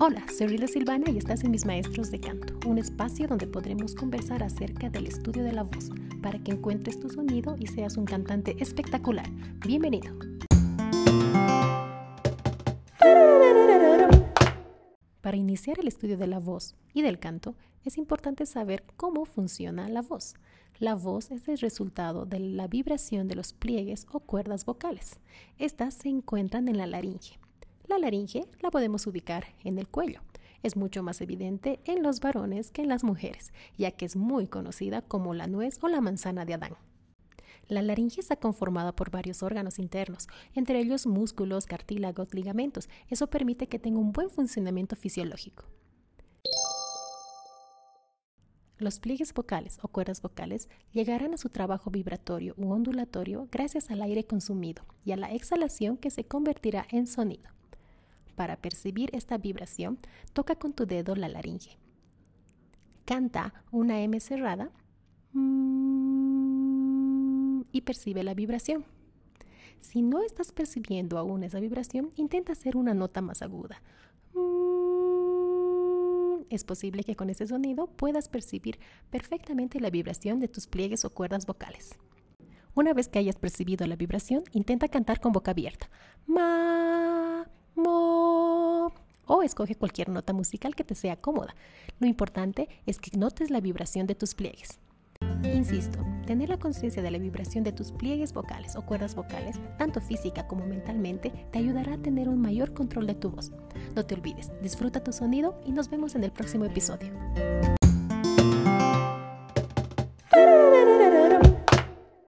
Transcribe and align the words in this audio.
Hola, 0.00 0.24
soy 0.32 0.46
Rila 0.46 0.68
Silvana 0.68 1.10
y 1.10 1.18
estás 1.18 1.42
en 1.42 1.50
Mis 1.50 1.66
Maestros 1.66 2.12
de 2.12 2.20
Canto, 2.20 2.56
un 2.68 2.78
espacio 2.78 3.26
donde 3.26 3.48
podremos 3.48 3.96
conversar 3.96 4.44
acerca 4.44 4.88
del 4.88 5.08
estudio 5.08 5.42
de 5.42 5.50
la 5.50 5.64
voz 5.64 5.90
para 6.22 6.38
que 6.38 6.52
encuentres 6.52 7.00
tu 7.00 7.10
sonido 7.10 7.56
y 7.58 7.66
seas 7.66 7.96
un 7.96 8.04
cantante 8.04 8.54
espectacular. 8.60 9.28
Bienvenido. 9.66 10.14
Para 15.20 15.36
iniciar 15.36 15.80
el 15.80 15.88
estudio 15.88 16.16
de 16.16 16.28
la 16.28 16.38
voz 16.38 16.76
y 16.94 17.02
del 17.02 17.18
canto, 17.18 17.56
es 17.84 17.98
importante 17.98 18.46
saber 18.46 18.84
cómo 18.96 19.24
funciona 19.24 19.88
la 19.88 20.02
voz. 20.02 20.36
La 20.78 20.94
voz 20.94 21.32
es 21.32 21.48
el 21.48 21.58
resultado 21.58 22.24
de 22.24 22.38
la 22.38 22.68
vibración 22.68 23.26
de 23.26 23.34
los 23.34 23.52
pliegues 23.52 24.06
o 24.12 24.20
cuerdas 24.20 24.64
vocales. 24.64 25.18
Estas 25.58 25.94
se 25.94 26.08
encuentran 26.08 26.68
en 26.68 26.78
la 26.78 26.86
laringe 26.86 27.40
la 27.88 27.98
laringe 27.98 28.46
la 28.60 28.70
podemos 28.70 29.06
ubicar 29.06 29.46
en 29.64 29.78
el 29.78 29.88
cuello. 29.88 30.20
Es 30.62 30.76
mucho 30.76 31.02
más 31.02 31.20
evidente 31.20 31.80
en 31.84 32.02
los 32.02 32.20
varones 32.20 32.70
que 32.70 32.82
en 32.82 32.88
las 32.88 33.02
mujeres, 33.02 33.52
ya 33.76 33.92
que 33.92 34.04
es 34.04 34.16
muy 34.16 34.46
conocida 34.46 35.02
como 35.02 35.32
la 35.34 35.46
nuez 35.46 35.78
o 35.82 35.88
la 35.88 36.00
manzana 36.00 36.44
de 36.44 36.54
Adán. 36.54 36.76
La 37.68 37.82
laringe 37.82 38.20
está 38.20 38.36
conformada 38.36 38.92
por 38.92 39.10
varios 39.10 39.42
órganos 39.42 39.78
internos, 39.78 40.26
entre 40.54 40.80
ellos 40.80 41.06
músculos, 41.06 41.66
cartílagos, 41.66 42.32
ligamentos. 42.34 42.88
Eso 43.08 43.28
permite 43.28 43.68
que 43.68 43.78
tenga 43.78 43.98
un 43.98 44.12
buen 44.12 44.30
funcionamiento 44.30 44.96
fisiológico. 44.96 45.64
Los 48.78 49.00
pliegues 49.00 49.34
vocales 49.34 49.78
o 49.82 49.88
cuerdas 49.88 50.22
vocales 50.22 50.68
llegarán 50.92 51.34
a 51.34 51.38
su 51.38 51.48
trabajo 51.48 51.90
vibratorio 51.90 52.54
u 52.56 52.70
ondulatorio 52.70 53.48
gracias 53.50 53.90
al 53.90 54.02
aire 54.02 54.24
consumido 54.24 54.84
y 55.04 55.12
a 55.12 55.16
la 55.16 55.32
exhalación 55.32 55.96
que 55.96 56.10
se 56.10 56.24
convertirá 56.24 56.86
en 56.90 57.06
sonido. 57.06 57.57
Para 58.38 58.56
percibir 58.56 59.10
esta 59.14 59.36
vibración, 59.36 59.98
toca 60.32 60.54
con 60.54 60.72
tu 60.72 60.86
dedo 60.86 61.16
la 61.16 61.28
laringe. 61.28 61.76
Canta 63.04 63.52
una 63.72 64.00
M 64.00 64.20
cerrada 64.20 64.70
mm, 65.32 67.62
y 67.72 67.80
percibe 67.80 68.22
la 68.22 68.34
vibración. 68.34 68.84
Si 69.80 70.02
no 70.02 70.22
estás 70.22 70.52
percibiendo 70.52 71.18
aún 71.18 71.42
esa 71.42 71.58
vibración, 71.58 72.12
intenta 72.14 72.52
hacer 72.52 72.76
una 72.76 72.94
nota 72.94 73.22
más 73.22 73.42
aguda. 73.42 73.82
Mm, 74.34 76.42
es 76.48 76.62
posible 76.62 77.02
que 77.02 77.16
con 77.16 77.30
ese 77.30 77.48
sonido 77.48 77.88
puedas 77.88 78.28
percibir 78.28 78.78
perfectamente 79.10 79.80
la 79.80 79.90
vibración 79.90 80.38
de 80.38 80.46
tus 80.46 80.68
pliegues 80.68 81.04
o 81.04 81.10
cuerdas 81.10 81.44
vocales. 81.44 81.98
Una 82.76 82.94
vez 82.94 83.08
que 83.08 83.18
hayas 83.18 83.34
percibido 83.34 83.84
la 83.88 83.96
vibración, 83.96 84.44
intenta 84.52 84.86
cantar 84.86 85.18
con 85.18 85.32
boca 85.32 85.50
abierta. 85.50 85.90
Escoge 89.42 89.74
cualquier 89.74 90.08
nota 90.08 90.32
musical 90.32 90.74
que 90.74 90.84
te 90.84 90.94
sea 90.94 91.16
cómoda. 91.16 91.54
Lo 91.98 92.06
importante 92.06 92.68
es 92.86 92.98
que 92.98 93.16
notes 93.16 93.50
la 93.50 93.60
vibración 93.60 94.06
de 94.06 94.14
tus 94.14 94.34
pliegues. 94.34 94.78
Insisto, 95.42 96.04
tener 96.26 96.48
la 96.48 96.58
conciencia 96.58 97.02
de 97.02 97.10
la 97.10 97.18
vibración 97.18 97.64
de 97.64 97.72
tus 97.72 97.92
pliegues 97.92 98.32
vocales 98.32 98.76
o 98.76 98.82
cuerdas 98.82 99.14
vocales, 99.14 99.56
tanto 99.78 100.00
física 100.00 100.46
como 100.46 100.66
mentalmente, 100.66 101.32
te 101.52 101.58
ayudará 101.58 101.94
a 101.94 101.98
tener 101.98 102.28
un 102.28 102.40
mayor 102.40 102.74
control 102.74 103.06
de 103.06 103.14
tu 103.14 103.30
voz. 103.30 103.52
No 103.94 104.04
te 104.04 104.14
olvides, 104.14 104.50
disfruta 104.62 105.02
tu 105.02 105.12
sonido 105.12 105.60
y 105.64 105.72
nos 105.72 105.90
vemos 105.90 106.14
en 106.14 106.24
el 106.24 106.32
próximo 106.32 106.64
episodio. 106.64 107.12